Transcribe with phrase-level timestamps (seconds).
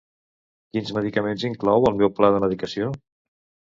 [0.77, 2.95] Quins medicaments inclou el meu pla de medicació?